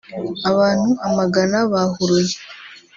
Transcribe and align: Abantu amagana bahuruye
Abantu 0.49 0.89
amagana 1.07 1.57
bahuruye 1.71 2.35